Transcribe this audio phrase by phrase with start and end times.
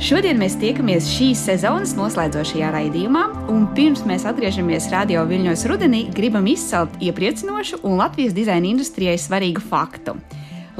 [0.00, 6.48] Šodien mēs tiekamies šīs sezonas noslēdzošajā raidījumā, un pirms mēs atgriežamies radio viļņos rudenī, gribam
[6.48, 10.16] izcelt iepriecinošu un Latvijas dizaina industrijai svarīgu faktu.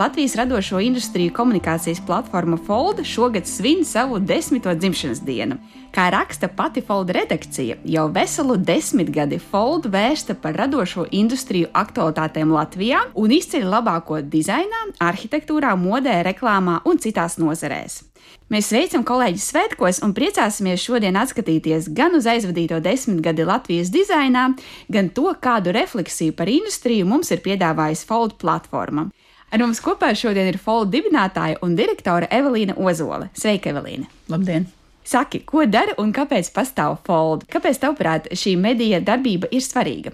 [0.01, 5.57] Latvijas radošo industriju komunikācijas platforma Folda šogad svin savu desmito dzimšanas dienu.
[5.93, 13.02] Kā raksta pati Folda redakcija, jau veselu desmitgadi Folda vērsta par radošo industriju aktualitātēm Latvijā
[13.15, 18.01] un izceļ labāko dizainā, arhitektūrā, modē, reklāmā un citās nozarēs.
[18.48, 24.48] Mēs sveicam kolēģus svētkos un priecāsimies šodien atskatīties gan uz aizvadīto desmitgadi Latvijas dizainā,
[24.89, 29.11] gan to, kādu refleksiju par industriju mums ir piedāvājusi Fold platforma.
[29.51, 33.27] Ar mums kopā šodien ir Fold dibinātāja un direktore Evelīna Ozola.
[33.35, 34.07] Sveika, Evelīna!
[34.31, 34.69] Labdien!
[35.11, 37.43] Saki, ko dara un kāpēc pastāv Fold?
[37.51, 40.13] Kāpēc, tavuprāt, šī medija darbība ir svarīga?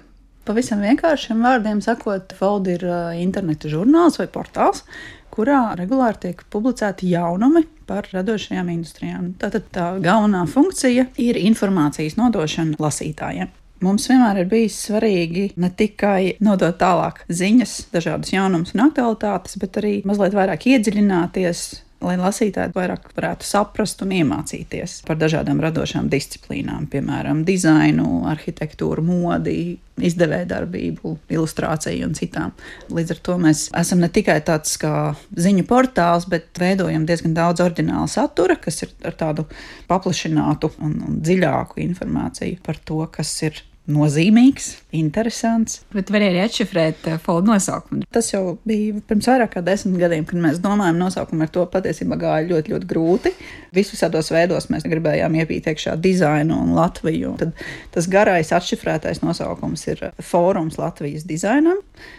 [0.49, 2.87] Pavisam vienkāršiem vārdiem sakot, Fold ir
[3.21, 4.87] interneta žurnāls vai portāls,
[5.35, 9.29] kurā regulāri tiek publicēti jaunumi par radošajām industrijām.
[9.43, 13.53] Tātad tā galvenā funkcija ir informācijas nodošana lasītājiem.
[13.85, 19.77] Mums vienmēr ir bijis svarīgi ne tikai nodot tālāk ziņas, dažādas jaunumus un aktualitātes, bet
[19.83, 21.67] arī mazliet vairāk iedziļināties
[22.05, 29.79] lai lasītāji vairāk varētu saprast un iemācīties par dažādām radošām disciplīnām, piemēram, dizainu, arhitektūru, modi,
[29.97, 32.53] izdevējdarbību, ilustrāciju un citām.
[32.93, 37.65] Līdz ar to mēs esam ne tikai tāds kā ziņu portāls, bet veidojam diezgan daudz
[37.65, 39.47] oriģināla satura, kas ir ar tādu
[39.89, 45.81] paplašinātu un, un dziļāku informāciju par to, kas ir nozīmīgs, interesants.
[45.95, 48.07] Bet var arī atšifrēt uh, foldu nosaukumu.
[48.13, 52.19] Tas jau bija pirms vairāk kā desmit gadiem, kad mēs domājam, nosaukumu ar to patiesībā
[52.21, 53.33] gāja ļoti, ļoti grūti.
[53.77, 57.37] Visus šādos veidos mēs gribējām iepīt iekšā dizainu un Latviju.
[57.41, 61.79] Tad tas garais atšifrētais nosaukums ir Fórums Latvijas dizainam,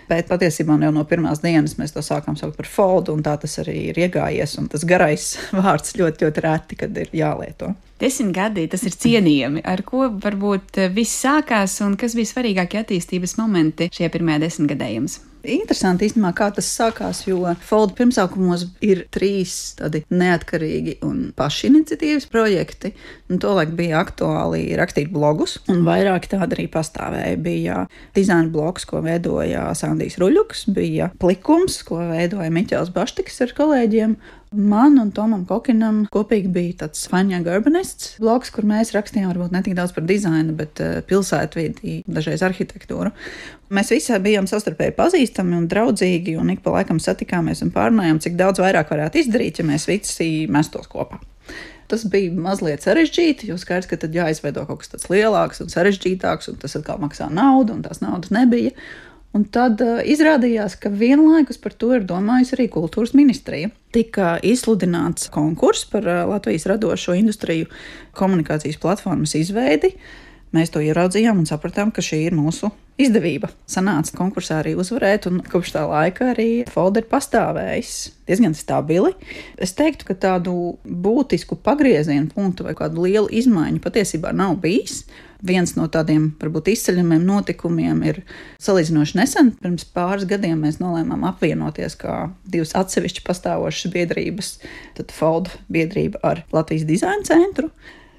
[0.09, 3.59] bet patiesībā jau no pirmās dienas mēs to sākām saukt par foldu, un tā tas
[3.63, 4.57] arī ir iegājies.
[4.71, 5.27] Tas garais
[5.59, 7.73] vārds ļoti, ļoti reti, kad ir jālieto.
[7.97, 9.63] Desmit gadi tas ir cienījami.
[9.65, 15.17] Ar ko varbūt viss sākās un kas bija svarīgākie attīstības momenti šajā pirmajā desmitgadē jums?
[15.47, 22.93] Interesanti īstenībā, kā tas sākās, jo Folda pirmsākumos ir trīs tādi neatkarīgi un pašiniciatīvas projekti.
[23.31, 27.37] Un tolaik bija aktuāli rakstīt blogus, un vairāk tādi arī pastāvēja.
[27.43, 27.83] Bija
[28.17, 34.17] dizaina bloks, ko veidoja Sandijs Ruļuks, bija plikums, ko veidoja Miķels Baštiks ar kolēģiem,
[34.57, 39.61] Man un Tomam Kokinam kopīgi bija tāds Fanja Urbanists blogs, kur mēs rakstījām varbūt ne
[39.61, 43.11] tik daudz par dizainu, bet uh, pilsētvidi, dažreiz arhitektūru.
[43.77, 48.37] Mēs visi bijām savstarpēji pazīstami un draudzīgi, un ik pa laikam satikāmies un pārunājām, cik
[48.39, 51.21] daudz vairāk varētu izdarīt, ja mēs visi mestos kopā.
[51.87, 56.49] Tas bija mazliet sarežģīti, jo skaidrs, ka tad jāizveido kaut kas tāds lielāks un sarežģītāks,
[56.51, 58.73] un tas atkal maksā naudu, un tās naudas nebija.
[59.35, 63.69] Un tad uh, izrādījās, ka vienlaikus par to ir domājusi arī kultūras ministrija.
[63.93, 67.67] Tika izsludināts konkurss par uh, Latvijas radošo industriju
[68.17, 69.93] komunikācijas platformas izveidi.
[70.57, 73.51] Mēs to ieraudzījām un sapratām, ka šī ir mūsu izdevība.
[73.69, 77.93] Sanāca konkursā arī uzvarēt, un kopš tā laika arī folder pastāvējis
[78.27, 79.13] diezgan stabili.
[79.61, 85.03] Es teiktu, ka tādu būtisku pagriezienu punktu vai kādu lielu izmaiņu patiesībā nav bijis.
[85.45, 88.23] Viens no tādiem varbūt izceļamiem notikumiem ir
[88.65, 89.53] salīdzinoši nesen.
[89.61, 94.55] Pirms pāris gadiem mēs nolēmām apvienoties kā divas atsevišķi pastāvošas biedrības,
[94.97, 97.69] tad Folda biedrība ar Latvijas dizaina centru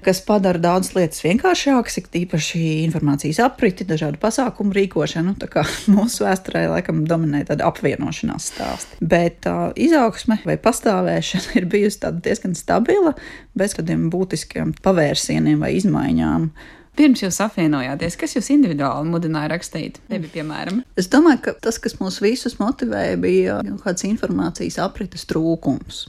[0.05, 5.35] kas padara daudzas lietas vienkāršākas, īpaši informācijas apriti, dažādu pasākumu rīkošanu.
[5.41, 5.65] Tā kā
[5.95, 8.99] mūsu vēsturē laikam dominē tāda apvienošanās stāsti.
[9.01, 13.15] Bet tā izaugsme vai pastāvēšana ir bijusi diezgan stabila,
[13.57, 16.51] bez kādiem būtiskiem pavērsieniem vai izmaiņām.
[16.99, 20.01] Pirms jūs apvienojāties, kas jūs individuāli mudināja rakstīt?
[20.09, 25.23] Tevi, piemēram, es domāju, ka tas, kas mūs visus motivēja, bija kaut kāds informācijas aprites
[25.29, 26.01] trūkums.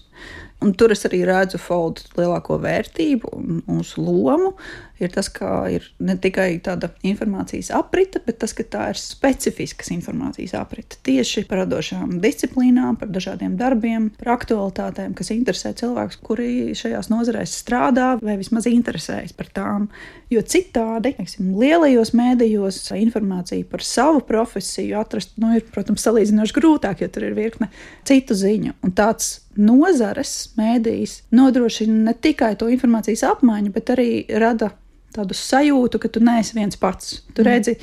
[0.61, 4.53] Un tur es arī redzu foldu lielāko vērtību un mūsu lomu.
[5.01, 9.89] Ir tas, ka ir ne tikai tāda informācijas aprite, bet tas, ka tā ir specifiskas
[9.95, 16.51] informācijas aprite tieši par radošām disciplīnām, par dažādiem darbiem, par aktualitātēm, kas interesē cilvēkus, kuri
[16.77, 19.89] šajās nozarēs strādā vai vismaz interesējas par tām.
[20.31, 27.01] Jo citādi, teiksim, lielajos mēdījos informāciju par savu profesiju atrast, nu, ir, protams, salīdzinoši grūtāk,
[27.03, 27.71] jo tur ir virkne
[28.07, 28.77] citu ziņu.
[28.85, 34.71] Un tāds nozares mēdījis nodrošina ne tikai to informācijas apmaiņu, bet arī rada
[35.17, 37.21] tādu sajūtu, ka tu neesi viens pats.
[37.35, 37.49] Tu mm.
[37.49, 37.77] redzi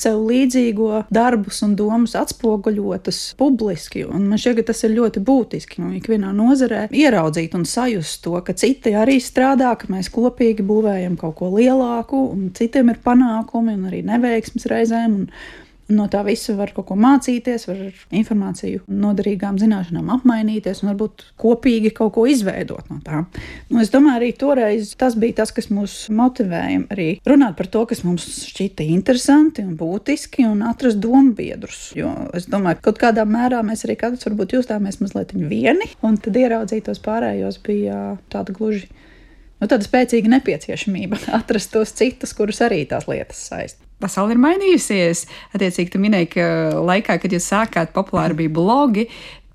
[0.00, 4.04] sev līdzīgo darbus un domas atspoguļotas publiski.
[4.06, 5.80] Un man šķiet, ka tas ir ļoti būtiski.
[5.82, 11.18] Nu, ikvienā nozarē ieraudzīt un sajust to, ka citi arī strādā, ka mēs kopīgi būvējam
[11.20, 15.18] kaut ko lielāku, un citiem ir panākumi un arī neveiksmes reizēm.
[15.20, 17.80] Un, No tā visa var kaut ko mācīties, var
[18.14, 23.24] informāciju, noderīgām zināšanām apmainīties un varbūt kopīgi kaut ko izveidot no tā.
[23.70, 27.84] Nu, es domāju, arī toreiz tas bija tas, kas mūs motivēja arī runāt par to,
[27.90, 31.90] kas mums šķita interesanti un būtiski un atrast domu biedrus.
[31.98, 36.18] Jo es domāju, ka kaut kādā mērā mēs arī katrs varbūt justāmies mazliet vieni, un
[36.22, 38.00] tad ieraudzīt tos pārējos bija
[38.32, 38.88] tāda gluži
[39.60, 43.80] nu, tāda spēcīga nepieciešamība atrast tos citus, kurus arī tās lietas saist.
[44.00, 45.26] Pasaule ir mainījusies.
[45.52, 46.44] Attiecīgi, tu minēji, ka
[46.80, 49.04] laikā, kad jūs sākāt, populāri bija blogi,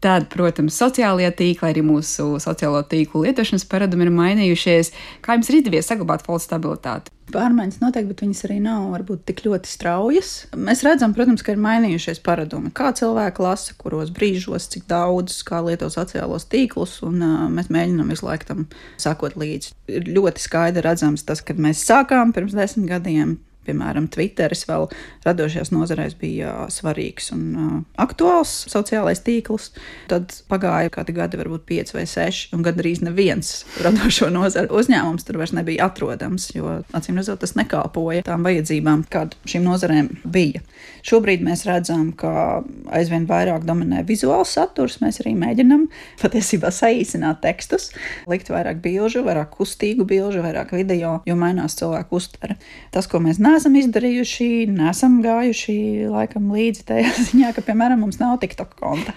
[0.04, 4.92] Tad, protams, sociālajie tīkli, arī mūsu sociālo tīklu lietošanas paradumi ir mainījušies.
[5.26, 7.14] Kā jums ir izdevies saglabāt foldu stabilitāti?
[7.34, 10.34] Pārmaiņas noteikti, bet viņas arī nav varbūt tik ļoti straujas.
[10.54, 12.70] Mēs redzam, protams, ka ir mainījušies paradumi.
[12.76, 18.14] Kā cilvēki lasa, kuros brīžos, cik daudz, kā lieto sociālos tīklus, un uh, mēs mēģinām
[18.14, 18.68] visu laiku tam
[19.02, 19.74] sakot līdzi.
[19.90, 24.88] Ir ļoti skaidri redzams tas, kad mēs sākām pirms desmit gadiem piemēram, Twitteris vēl
[25.26, 29.72] radošajās nozarēs bija svarīgs un uh, aktuāls sociālais tīkls.
[30.12, 35.40] Tad pagāja kādi gadi, varbūt pieci vai seši, un gandrīz neviens radošo nozaru uzņēmums tur
[35.42, 40.64] vairs nebija atrodams, jo acīm redzot, tas nekalpoja tām vajadzībām, kāda šīm nozarēm bija.
[41.06, 42.64] Šobrīd mēs redzam, ka
[42.96, 44.98] aizvien vairāk dominē vizuāls saturs.
[45.04, 45.86] Mēs arī mēģinam
[46.22, 47.92] patiesībā saīsināt tekstus,
[48.30, 52.58] likt vairāk bilžu, vairāk kustīgu bilžu, vairāk video, jo mainās cilvēku uztvere.
[52.96, 55.76] Tas, ko mēs neesam neesam izdarījuši, nesam gājuši
[56.12, 59.14] laikam līdzi tajā ziņā, ka, piemēram, mums nav TikTok konta.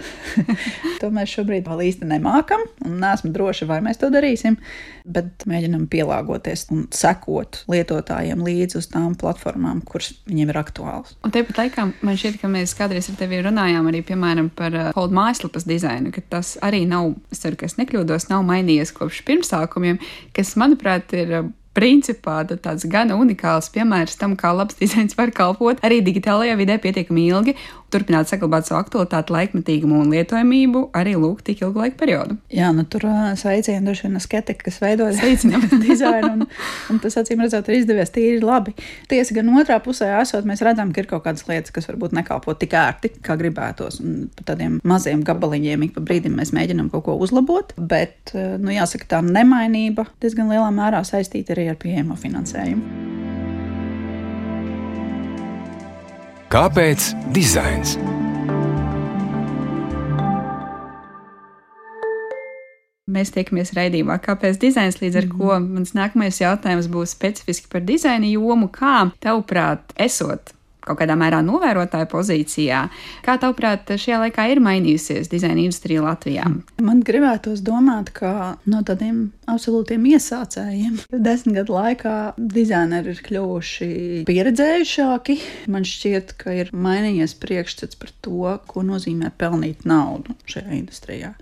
[1.00, 4.58] to mēs šobrīd vēl īsti nemākam, un neesmu droši, vai mēs to darīsim,
[5.08, 11.16] bet mēģinam pielāgoties un sekot lietotājiem līdzi uz tām platformām, kuras viņiem ir aktuāls.
[11.26, 14.90] Un tāpat laikā man šķiet, ka mēs kādreiz ar tevi runājām arī, piemēram, par uh,
[14.98, 19.24] Hold mājaslapas dizainu, ka tas arī nav, es ceru, ka es nekļūdos, nav mainījies kopš
[19.26, 19.98] pirmsākumiem,
[20.36, 25.80] kas, manuprāt, ir uh, principā tāds gan unikāls piemērs tam, kā labs dizains var kalpot.
[25.84, 27.56] Arī digitālajā vidē pietiekami ilgi,
[27.92, 32.36] turpināt saglabāt savu aktualitāti, laikmetīgumu un lietojamību arī lūk tik ilgu laiku periodu.
[32.52, 33.06] Jā, nu tur
[33.38, 35.30] sveicienu droši vien skeptiķi, kas veidoja
[35.86, 36.44] dizainu, un,
[36.92, 38.74] un tas acīm redzot ir izdevies tīri labi.
[39.10, 42.54] Tiesa gan otrā pusē esot, mēs redzam, ka ir kaut kādas lietas, kas varbūt nekalpo
[42.58, 47.06] tik ērti, kā gribētos, un par tādiem maziem gabaliņiem ik pa brīdim mēs mēģinam kaut
[47.08, 53.27] ko uzlabot, bet, nu jāsaka, tā nemainība diezgan lielā mērā saistīta arī ar pieejamo finansējumu.
[56.48, 57.90] Kāpēc dizains?
[63.04, 67.84] Mēs tiekamies raidījumā, kāpēc dizains, līdz ar mm ko mans nākamais jautājums būs specifiski par
[67.84, 68.70] dizaina jomu.
[68.72, 70.54] Kā, tavuprāt, esot
[70.88, 72.82] kaut kādā mērā novērotāja pozīcijā.
[73.24, 76.48] Kā tavuprāt, šajā laikā ir mainījusies dizaina industrija Latvijā?
[76.84, 83.90] Man gribētos domāt, ka no tādiem absolūtiem iesācējiem desmit gadu laikā dizaineri ir kļuvuši
[84.28, 85.38] pieredzējušāki.
[85.72, 91.34] Man šķiet, ka ir mainījies priekšstats par to, ko nozīmē pelnīt naudu šajā industrijā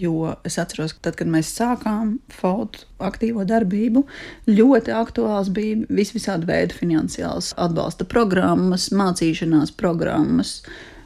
[0.00, 4.04] jo es atceros, ka tad, kad mēs sākām FOD aktīvo darbību,
[4.50, 10.60] ļoti aktuāls bija vis visādi veidi finansiāls atbalsta programmas, mācīšanās programmas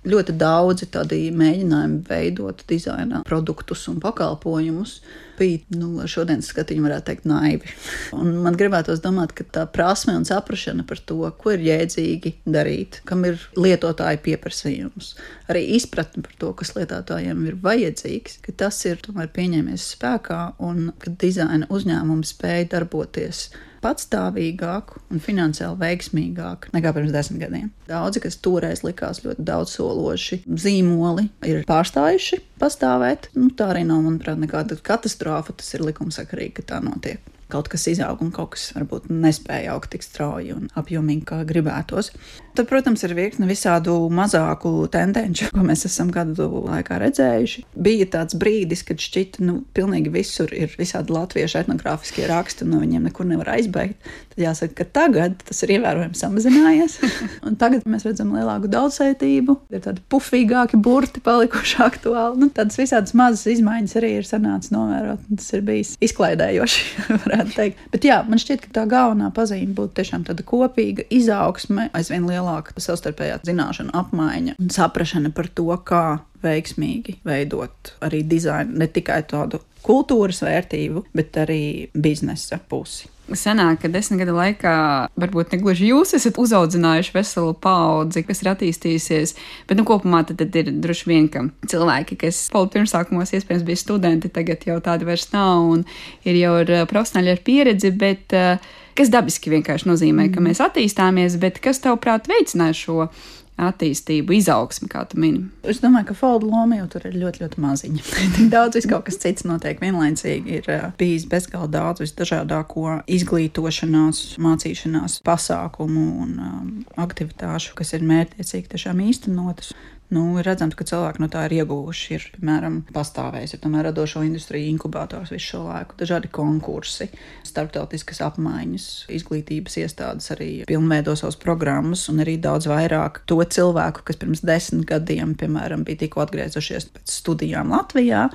[0.06, 5.00] ļoti daudzi tādi mēģinājumi veidot dizaina produktus un pakalpojumus
[5.36, 7.68] bija, nu, šodienas skatiņu varētu teikt, naivi.
[8.16, 13.02] Un man gribētos domāt, ka tā prasme un saprašana par to, ko ir jēdzīgi darīt,
[13.08, 15.12] kam ir lietotāja pieprasījums,
[15.52, 20.90] arī izpratne par to, kas lietotājiem ir vajadzīgs, ka tas ir tomēr pieņēmies spēkā un
[21.02, 23.48] ka dizaina uzņēmumi spēja darboties
[23.86, 27.70] patstāvīgāk un finansiāli veiksmīgāk nekā pirms desmit gadiem.
[27.86, 33.30] Daudzi, kas toreiz likās ļoti daudzsološi, zīmoli ir pārstājuši pastāvēt.
[33.38, 35.54] Nu, tā arī nav, manuprāt, nekāda katastrofa.
[35.56, 39.92] Tas ir likumsakarīgi, ka tā notiek kaut kas izaug un kaut kas varbūt nespēja augt
[39.94, 42.10] tik strauji un apjomīgi, kā gribētos.
[42.56, 47.66] Tad, protams, ir virkne visādu mazāku tendenci, ko mēs esam gadu laikā redzējuši.
[47.86, 52.80] Bija tāds brīdis, kad šķita, nu, pilnīgi visur ir visādi latviešu etnogrāfiskie raksti, un no
[52.80, 54.00] viņiem nekur nevar aizbēgt.
[54.32, 56.96] Tad jāsaka, ka tagad tas ir ievērojami samazinājies,
[57.62, 62.40] tagad mēs redzam lielāku daudzsaitību, ir tādi pufīgāki burti palikuši aktuāli.
[62.40, 66.82] Nu, tādas visādas mazas izmaiņas arī ir sanācis novērot, un tas ir bijis izklaidējoši.
[67.26, 67.86] varētu teikt.
[67.92, 72.45] Bet jā, man šķiet, ka tā galvenā pazīme būtu tiešām tāda kopīga izaugsme, aizvien lielāka
[72.80, 76.04] savstarpējā zināšana apmaiņa un saprašana par to, kā
[76.44, 81.60] veiksmīgi veidot arī dizainu, ne tikai tādu kultūras vērtību, bet arī
[81.94, 84.76] biznesa pusi senāk, ka desmit gadu laikā
[85.18, 89.34] varbūt ne gluži jūs esat uzaudzinājuši veselu paudzi, kas ir attīstījusies,
[89.66, 94.32] bet nu, kopumā tad, tad ir droši vien, ka cilvēki, kas pirmsākumos iespējams bija studenti,
[94.32, 95.86] tagad jau tādi vairs nav un
[96.24, 98.60] ir jau ar profesionāļi ar pieredzi, bet uh,
[98.96, 100.50] kas dabiski vienkārši nozīmē, ka mm.
[100.50, 103.08] mēs attīstāmies, bet kas tavuprāt veicināja šo
[103.56, 105.46] attīstību, izaugsmi, kā tu mini?
[105.64, 108.04] Es domāju, ka Folda loma jau tur ir ļoti, ļoti maziņa.
[108.36, 110.60] Tik daudz viss kaut kas cits notiek vienlaicīgi.
[110.60, 110.70] Ir
[111.00, 119.72] bijis bezgalīgi daudz visdažādāko izglītošanās, mācīšanās pasākumu un um, aktivitāšu, kas ir mērķiecīgi tiešām īstenotas.
[120.14, 122.10] Nu, redzams, ka cilvēki no tā ir ieguvuši.
[122.14, 127.08] Ir, piemēram, pastāvējis ir tomēr radošo industriju inkubators visu šo laiku, dažādi konkursi,
[127.46, 128.86] starptautiskas apmaiņas,
[129.16, 134.86] izglītības iestādes arī pilnveido savas programmas, un arī daudz vairāk to cilvēku, kas pirms desmit
[134.86, 138.28] gadiem, piemēram, bija tikko atgriezušies pēc studijām Latvijā.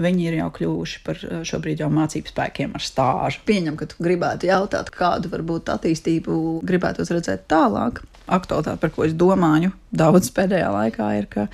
[0.00, 1.20] Viņi ir jau kļuvuši par
[1.50, 3.42] šobrīd jau mācību spēkiem ar stāžu.
[3.48, 8.00] Pieņem, ka tu gribētu jautāt, kādu varbūt attīstību gribētu redzēt tālāk
[8.34, 11.48] aktualitāte, par ko es domāju daudz pēdējā laikā, ir, ka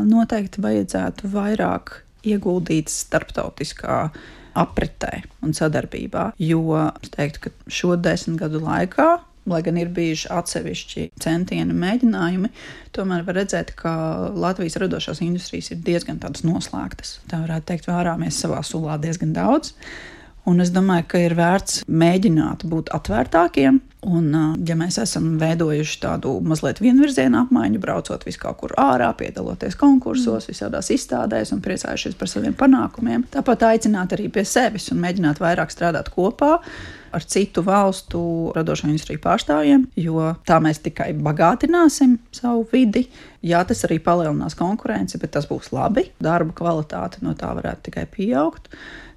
[0.00, 4.08] noteikti vajadzētu vairāk ieguldīt starptautiskā
[4.54, 6.32] apritē un sadarbībā.
[6.40, 6.64] Jo
[7.02, 9.12] es teiktu, ka šo desmit gadu laikā
[9.46, 12.50] lai gan ir bijuši atsevišķi centieni, mēģinājumi,
[12.96, 13.92] tomēr var redzēt, ka
[14.32, 17.18] Latvijas radošās industrijas ir diezgan noslēgtas.
[17.30, 19.74] Tā varētu teikt, vārāmies savā sulā diezgan daudz.
[20.44, 23.80] Un es domāju, ka ir vērts mēģināt būt atvērtākiem.
[24.04, 24.26] Un,
[24.68, 30.50] ja mēs esam veidojuši tādu mazliet vienvirzienu apmaiņu, braucot vis kaut kur ārā, piedaloties konkursos,
[30.50, 35.72] visādās izstādēs un priecājušies par saviem panākumiem, tāpat aicināt arī pie sevis un mēģināt vairāk
[35.72, 36.58] strādāt kopā
[37.14, 43.06] ar citu valstu radošo industriju pārstāvjiem, jo tā mēs tikai bagātināsim savu vidi.
[43.44, 46.06] Jā, tas arī palielinās konkurenci, bet tas būs labi.
[46.22, 48.70] Darba kvalitāte no tā varētu tikai pieaugt.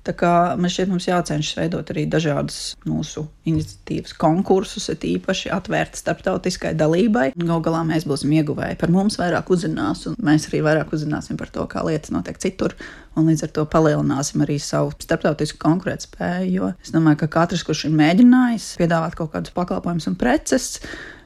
[0.07, 5.99] Tā kā man šķiet, mums jācenšas veidot arī dažādas mūsu iniciatīvas, konkursus, ir īpaši atvērti
[5.99, 7.33] starptautiskai dalībai.
[7.35, 8.77] Galu galā mēs būsim ieguvēji.
[8.79, 12.77] Par mums vairāk uzzinās, un mēs arī vairāk uzzināsim par to, kā lietas notiek citur.
[13.19, 16.49] Un līdz ar to palielināsim arī savu starptautisku konkurētspēju.
[16.55, 20.77] Jo es domāju, ka katrs, kurš ir mēģinājis piedāvāt kaut kādus pakalpojumus un preces,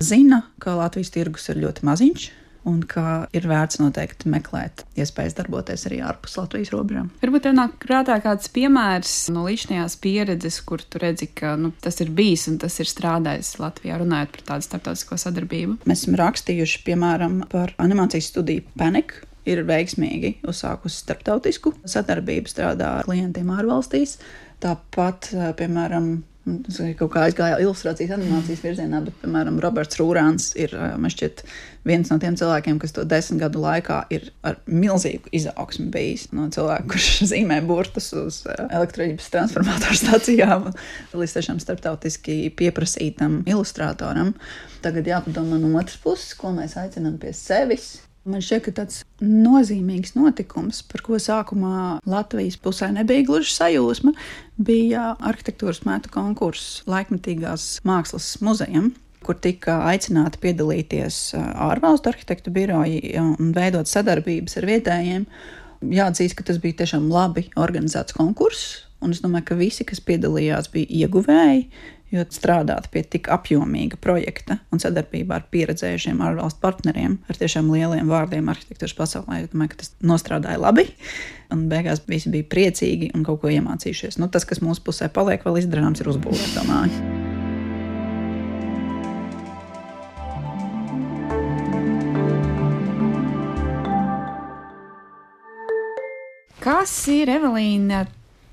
[0.01, 2.31] zina, ka Latvijas tirgus ir ļoti maziņš
[2.67, 7.09] un ka ir vērts noteikti meklēt iespējas darboties arī ārpus Latvijas robežām.
[7.23, 11.97] Varbūt tev nāk prātā kāds piemērs no līdzinājās pieredzes, kur tu redzi, ka nu, tas
[12.03, 15.79] ir bijis un tas ir strādājis Latvijā, runājot par tādu starptautisko sadarbību.
[15.89, 19.17] Mēs esam rakstījuši, piemēram, par animācijas studiju Panic.
[19.49, 24.19] Ir veiksmīgi uzsākusi starptautisku sadarbību, strādā ar klientiem ārvalstīs.
[24.61, 31.43] Tāpat, piemēram, Tas kaut kā aizgāja ilustrācijas, animācijas virzienā, bet, piemēram, Roberts Rūrāns ir šķiet,
[31.85, 36.25] viens no tiem cilvēkiem, kas to desmit gadu laikā ir ar milzīgu izaugsmu bijis.
[36.33, 40.69] No cilvēka, kurš zīmē burtus uz elektroģības transformatoru stācijām,
[41.13, 44.33] līdz tiešām starptautiski pieprasītam ilustratoram.
[44.81, 50.13] Tagad jāpadomā no otras puses, ko mēs aicinām pie sevis, Man šķiet, ka tāds nozīmīgs
[50.13, 54.13] notikums, par ko sākumā Latvijas pusē nebija gluži sajūsma,
[54.61, 58.91] bija arhitektūras metu konkurss laikmetīgās mākslas muzejam
[59.25, 65.27] kur tika aicināti piedalīties ārvalstu arhitektu biroji un veidot sadarbības ar vietējiem.
[65.93, 70.71] Jāatzīst, ka tas bija tiešām labi organizēts konkurss, un es domāju, ka visi, kas piedalījās,
[70.73, 71.65] bija ieguvēji.
[72.11, 78.11] Jo strādāt pie tik apjomīga projekta un sadarbībā ar pieredzējušiem ārvalstu partneriem, ar tiešām lieliem
[78.11, 80.89] vārdiem arhitektūras pasaulē, es domāju, ka tas nostrādāja labi.
[81.55, 84.19] Un beigās visi bija priecīgi un kaut ko iemācījušies.
[84.19, 87.29] Nu, tas, kas mūsu pusē paliek, vēl izdarāms, ir uzbūvēt to māju.
[96.61, 98.03] Kas ir Evelīna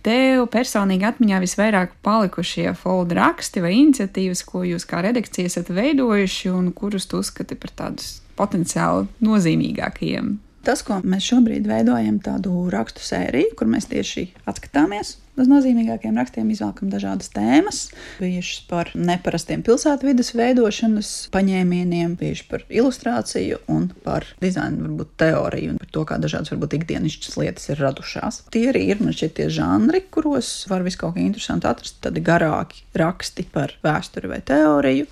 [0.07, 6.53] tev personīgi atmiņā visvairāk palikušie folder raksti vai iniciatīvas, ko jūs kā redakcija esat veidojuši
[6.55, 10.37] un kurus tu uzskati par tādus potenciāli nozīmīgākajiem?
[10.69, 16.51] Tas, ko mēs šobrīd veidojam, tādu rakstu sēriju, kur mēs tieši atskatāmies uz nozīmīgākiem rakstiem,
[16.53, 17.79] izvēlkam dažādas tēmas,
[18.19, 25.81] bijušas par neparastiem pilsētvidas veidošanas paņēmieniem, bijuši par ilustrāciju un par dizainu, varbūt teoriju un
[25.81, 28.43] par to, kā dažādas varbūt ikdienišķas lietas ir radušās.
[28.53, 32.25] Tie arī ir man šķiet tie žanri, kuros var visu kaut ko interesantu atrast, tādi
[32.29, 35.09] garāki raksti par vēsturi vai teoriju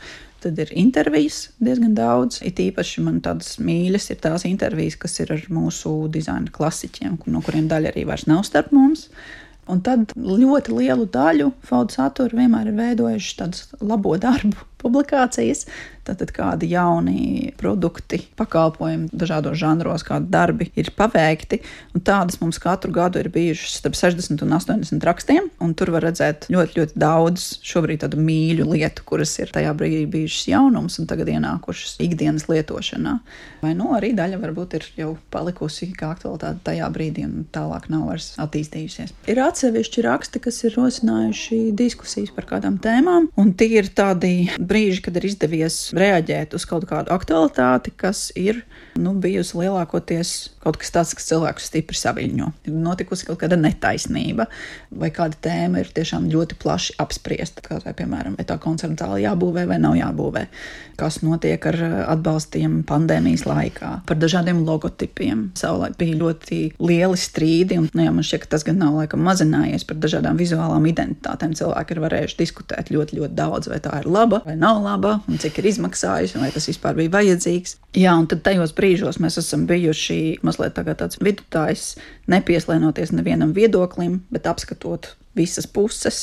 [0.46, 2.38] Tad ir intervijas diezgan daudz.
[2.46, 7.42] It īpaši man tādas mīļas ir tās intervijas, kas ir ar mūsu dizaina klasiķiem, no
[7.42, 9.08] kuriem daļa arī vairs nav starp mums.
[9.66, 14.54] Un tad ļoti lielu daļu Fauda satura vienmēr ir veidojuši tādas labo darbu
[14.86, 15.66] publikācijas,
[16.06, 21.58] Tātad kādi jauni produkti, pakalpojumi dažādos žanros, kādi darbi ir paveikti.
[22.06, 25.48] Tādas mums katru gadu ir bijušas starp 60 un 80 rakstiem.
[25.76, 30.46] Tur var redzēt ļoti, ļoti daudz šobrīd tādu mīļu lietu, kuras ir tajā brīdī bijušas
[30.52, 33.16] jaunums un tagad ienākušas ikdienas lietošanā.
[33.64, 38.06] Vai nu arī daļa varbūt ir jau palikusi kā aktualitāte tajā brīdī un tālāk nav
[38.12, 39.10] vairs attīstījusies.
[39.26, 45.00] Ir atsevišķi raksti, kas ir rosinājuši diskusijas par kādām tēmām, un tie ir tādi brīži,
[45.06, 48.60] kad ir izdevies reaģēt uz kaut kādu aktualitāti, kas ir
[49.00, 50.34] nu, bijusi lielākoties
[50.66, 52.48] kaut kas tāds, kas cilvēkus stipri saviņo.
[52.66, 54.48] Ir notikusi kaut kāda netaisnība,
[54.90, 57.62] vai kāda tēma ir tiešām ļoti plaši apspriesta.
[57.64, 60.42] Kā vai, piemēram, vai tā koncerta zāle jābūvē vai nav jābūvē,
[60.98, 61.78] kas notiek ar
[62.16, 65.46] atbalstiem pandēmijas laikā, par dažādiem logotipiem.
[65.58, 69.22] Savulaik bija ļoti lieli strīdi, un nu, jā, man šķiet, ka tas gan nav laikam
[69.26, 71.54] mazinājies par dažādām vizuālām identitātēm.
[71.56, 75.40] Cilvēki ir varējuši diskutēt ļoti, ļoti daudz, vai tā ir laba vai nav laba, un
[75.42, 77.76] cik ir izmaksājusi, vai tas vispār bija vajadzīgs.
[77.96, 81.94] Jā, un tad tajos brīžos mēs esam bijuši mazliet tāds vidutājs,
[82.32, 86.20] nepieslēnoties nevienam viedoklim, bet apskatot visas puses,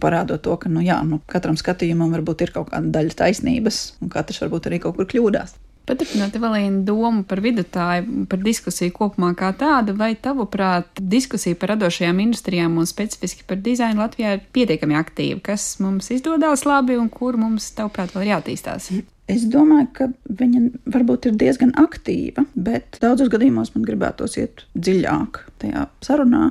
[0.00, 4.12] parādot to, ka nu, jā, nu, katram skatījumam varbūt ir kaut kāda daļa taisnības, un
[4.12, 5.56] katrs varbūt arī kaut kur kļūdās.
[5.84, 12.22] Paturpinot Evelīnu domu par vidutāju, par diskusiju kopumā kā tādu, vai tavuprāt diskusija par radošajām
[12.24, 15.42] industrijām un specifiski par dizainu Latvijā ir pietiekami aktīva?
[15.50, 18.88] Kas mums izdodas labi un kur mums, tavuprāt, vēl ir jātīstās?
[19.28, 20.08] Es domāju, ka
[20.40, 20.62] viņa
[20.92, 26.50] varbūt ir diezgan aktīva, bet daudzos gadījumos man gribētos iet dziļāk tajā sarunā.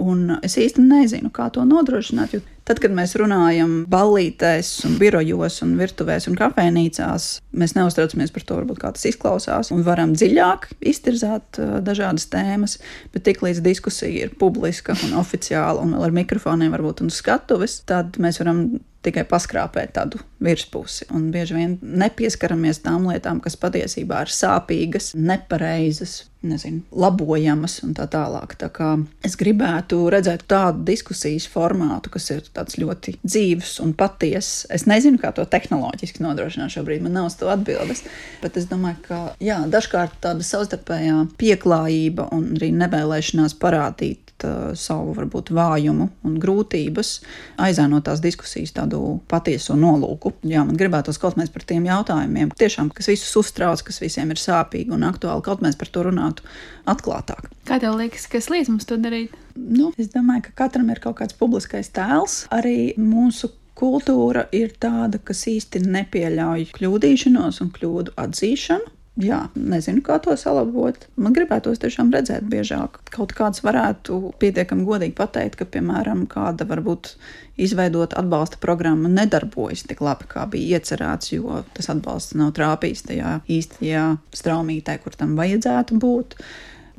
[0.00, 2.36] Un es īsti nezinu, kā to nodrošināt.
[2.36, 8.46] Jo tad, kad mēs runājam ballītēs, un birojos, un virtuvēs un kafejnīcās, mēs neuztraucamies par
[8.46, 12.78] to, varbūt, kā tas izklausās, un varam dziļāk iztirzāt uh, dažādas tēmas.
[13.14, 18.20] Bet tiklīdz diskusija ir publiska un oficiāla, un vēl ar mikrofoniem, varbūt un skatuves, tad
[18.22, 18.66] mēs varam
[19.06, 21.06] tikai paskrāpēt tādu virspusi.
[21.14, 28.06] Un bieži vien nepieskaramies tām lietām, kas patiesībā ir sāpīgas, nepareizas, nezinu, labojamas un tā
[28.10, 28.54] tālāk.
[28.60, 28.92] Tā kā
[29.26, 34.66] es gribētu redzēt tādu diskusijas formātu, kas ir tāds ļoti dzīves un patiess.
[34.72, 38.04] Es nezinu, kā to tehnoloģiski nodrošināt šobrīd, man nav uz to atbildes.
[38.42, 45.14] Bet es domāju, ka jā, dažkārt tāda savstarpējā pieklājība un arī nevēlēšanās parādīt uh, savu
[45.16, 47.12] varbūt vājumu un grūtības,
[47.62, 50.34] aizēnot tās diskusijas tādu patieso nolūku.
[50.46, 54.42] Jā, man gribētos kaut mēs par tiem jautājumiem, tiešām, kas visus uztrauc, kas visiem ir
[54.42, 56.46] sāpīgi un aktuāli, kaut mēs par to runātu
[56.90, 57.50] atklātāk.
[57.66, 59.34] Kā tev liekas, kas liedz mums to darīt?
[59.56, 62.44] Nu, es domāju, ka katram ir kaut kāds publiskais tēls.
[62.52, 68.92] Arī mūsu kultūra ir tāda, kas īsti nepieļauj kļūdīšanos un kļūdu atzīšanu.
[69.16, 71.06] Jā, nezinu, kā to salabot.
[71.16, 72.98] Man gribētos tiešām redzēt biežāk.
[73.14, 77.14] Kaut kāds varētu pietiekami godīgi pateikt, ka, piemēram, kāda varbūt
[77.56, 83.32] izveidota atbalsta programma nedarbojas tik labi, kā bija iecerēts, jo tas atbalsts nav trāpījis tajā
[83.56, 86.36] īstajā straumītē, kur tam vajadzētu būt.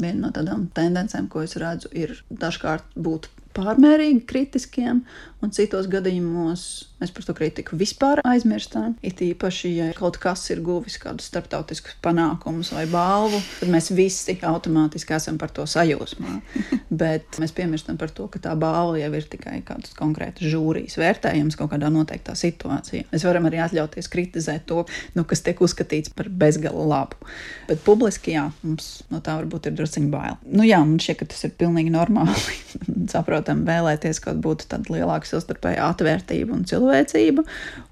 [0.02, 5.04] Viena no tādām tendencēm, ko es redzu, ir dažkārt būt pārmērīgi kritiskiem,
[5.43, 8.95] un citos gadījumos mēs par to kritiku vispār aizmirstam.
[9.06, 14.38] It īpaši, ja kaut kas ir guvis kādus starptautiskus panākumus vai balvu, tad mēs visi
[14.41, 16.39] automātiski esam par to sajūsmā.
[17.02, 21.60] Bet mēs piemirstam par to, ka tā balva jau ir tikai kāds konkrēts žūrijas vērtējums
[21.60, 23.06] kaut kādā noteiktā situācijā.
[23.12, 27.21] Mēs varam arī atļauties kritizēt to, nu, kas tiek uzskatīts par bezgala labu.
[27.69, 30.39] Bet publiski, jā, mums no tā varbūt ir drusciņi bail.
[30.50, 32.58] Nu, jā, man šķiet, ka tas ir pilnīgi normāli.
[33.13, 34.89] Saprotam, vēlēties, ka būtu tāda
[35.28, 37.44] lielāka savstarpēja atvērtība un cilvēcība,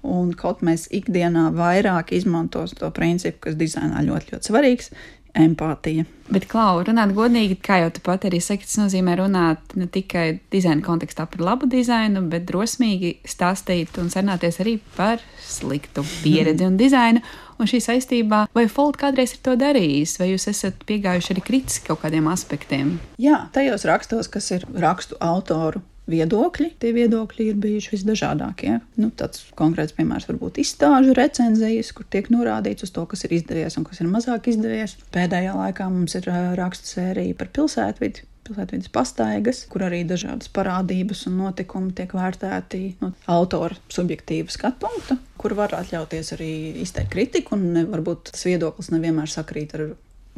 [0.04, 4.90] un kaut mēs ikdienā vairāk izmantos to principu, kas dizainā ļoti, ļoti svarīgs
[5.36, 6.06] empātija.
[6.32, 10.40] Bet, Klau, runāt godīgi, kā jau tu pat arī saki, tas nozīmē runāt ne tikai
[10.50, 16.78] dizaina kontekstā par labu dizainu, bet drosmīgi stāstīt un sarunāties arī par sliktu pieredzi un
[16.80, 17.20] dizainu.
[17.60, 21.92] Un šī saistībā, vai Fold kādreiz ir to darījis, vai jūs esat piegājuši arī kritiski
[21.92, 22.96] kaut kādiem aspektiem?
[23.20, 26.70] Jā, tajos rakstos, kas ir rakstu autoru viedokļi.
[26.82, 28.78] Tie viedokļi ir bijuši visdažādākie.
[29.00, 33.36] Nu, tāds konkrēts piemērs var būt izstāžu recenzijas, kur tiek norādīts uz to, kas ir
[33.38, 34.96] izdevies un kas ir mazāk izdevies.
[35.14, 38.26] Pēdējā laikā mums ir rakstu sērija par pilsētvidi.
[38.46, 45.16] Pilsētvidas pastaigas, kur arī dažādas parādības un notikumi tiek vērtēti no autora subjektīva skatu punkta,
[45.34, 46.52] kur var atļauties arī
[46.84, 49.88] izteikt kritiku, un varbūt tas viedoklis nevienmēr sakrīt ar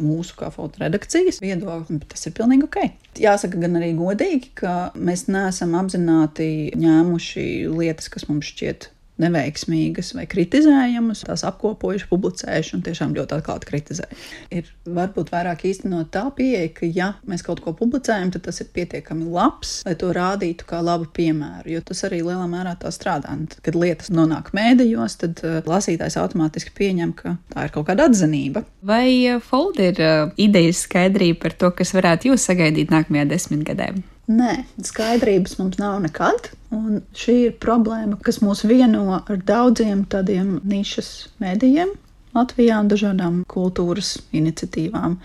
[0.02, 2.78] mūsu kā fotoredakcijas viedokli, bet tas ir pilnīgi ok.
[3.22, 8.90] Jāsaka gan arī godīgi, ka mēs neesam apzināti ņēmuši lietas, kas mums šķiet
[9.22, 14.28] neveiksmīgas vai kritizējamas, tās apkopojuši, publicējuši un tiešām ļoti atklāti kritizējuši.
[14.58, 18.70] Ir varbūt vairāk īstenot tā pieeja, ka, ja mēs kaut ko publicējam, tad tas ir
[18.74, 23.34] pietiekami labs, lai to rādītu kā labu piemēru, jo tas arī lielā mērā tā strādā.
[23.34, 28.08] Un, kad lietas nonāk mēdījos, tad uh, lasītājs automātiski pieņem, ka tā ir kaut kāda
[28.08, 28.64] atzinība.
[28.86, 33.92] Vai uh, Fold ir uh, idejas skaidrība par to, kas varētu jūs sagaidīt nākamajā desmitgadē?
[34.28, 36.50] Nē, skaidrības mums nav nekad.
[36.74, 41.08] Un šī ir problēma, kas mūs vieno ar daudziem tādiem nišas
[41.40, 41.94] mēdījiem
[42.38, 45.18] Latvijā un dažādām kultūras iniciatīvām.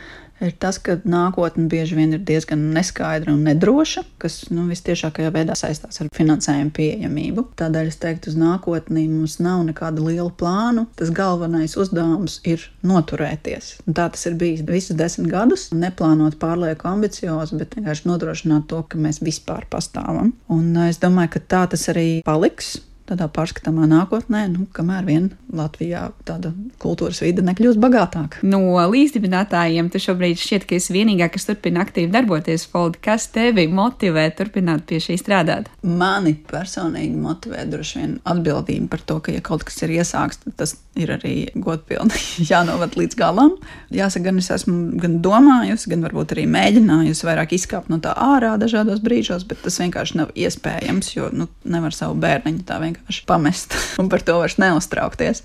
[0.43, 5.55] ir tas, ka nākotne bieži vien ir diezgan neskaidra un nedroša, kas nu, visciešākajā veidā
[5.55, 7.45] saistās ar finansējumu pieejamību.
[7.59, 10.87] Tādēļ es teiktu, uz nākotnī mums nav nekāda liela plānu.
[10.99, 13.77] Tas galvenais uzdevums ir noturēties.
[13.87, 15.69] Un tā tas ir bijis visus desmit gadus.
[15.71, 20.33] Neplānot pārlieku ambiciozi, bet vienkārši nodrošināt to, ka mēs vispār pastāvam.
[20.51, 22.75] Un es domāju, ka tā tas arī paliks
[23.09, 28.41] tādā pārskatāmā nākotnē, nu, kamēr vien Latvijā tāda kultūras vide nekļūst bagātāka.
[28.47, 33.01] No līdzdibinātājiem tu šobrīd šķiet, ka esi vienīgā, kas turpina aktīvi darboties Foldi.
[33.03, 35.69] Kas tevi motivē turpināt pie šī strādāt?
[35.83, 40.57] Mani personīgi motivē droši vien atbildība par to, ka, ja kaut kas ir iesākts, tad
[40.63, 42.17] tas ir arī godpilni
[42.51, 43.57] jānovad līdz galam.
[43.93, 48.55] Jāsaka, gan es esmu gan domājusi, gan varbūt arī mēģinājusi vairāk izkāpt no tā ārā
[48.61, 52.92] dažādos brīžos, bet tas vienkārši nav iespējams, jo nu, nevar savu bērniņu tā vienkārši
[53.29, 55.43] pamest un par to vairs neuztraukties.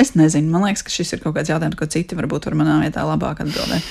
[0.00, 2.78] Es nezinu, man liekas, ka šis ir kaut kāds jautājums, ko citi varbūt var manā
[2.84, 3.86] vietā labāk atbildēt.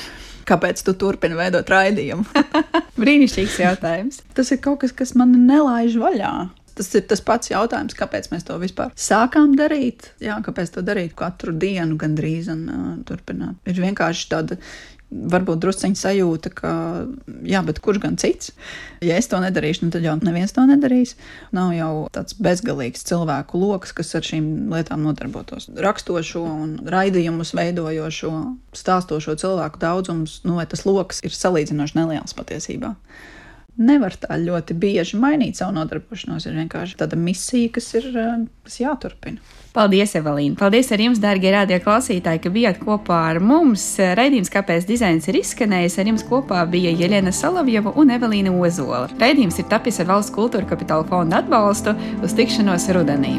[0.49, 2.25] Kāpēc tu turpini veidot raidījumu?
[3.01, 4.23] Brīnišķīgs jautājums.
[4.33, 6.33] Tas ir kaut kas, kas man nelaiž vaļā.
[6.79, 10.13] Tas ir tas pats jautājums, kāpēc mēs to vispār sākām darīt.
[10.23, 13.59] Jā, kāpēc to darīt katru dienu, gandrīz un uh, turpināt.
[13.67, 14.57] Ir vienkārši tāda
[15.09, 16.71] varbūt drusciņa sajūta, ka,
[17.47, 18.51] jā, bet kurš gan cits?
[19.05, 21.15] Ja es to nedarīšu, nu tad jau neviens to nedarīs.
[21.55, 25.69] Nav jau tāds bezgalīgs cilvēku lokus, kas ar šīm lietām nodarbotos.
[25.73, 28.33] Rakstošo un raidījumus veidojošo,
[28.77, 32.93] stāstošo cilvēku daudzums, nu vai tas lokus ir salīdzinoši neliels patiesībā
[33.79, 36.45] nevar tā ļoti bieži mainīt savu nodarbošanos.
[36.47, 39.41] Ir vienkārši tāda misija, kas ir kas jāturpina.
[39.73, 40.57] Paldies, Evelīna!
[40.57, 43.85] Paldies arī jums, dārgie radio klausītāji, ka bijāt kopā ar mums.
[44.17, 49.05] Raidījums, kāpēc dizains ir izskanējis, ar jums kopā bija Jelena Salavjeva un Evelīna Ozola.
[49.21, 53.37] Raidījums ir tapis ar Valsts kultūra kapitāla fonda atbalstu uz tikšanos rudenī.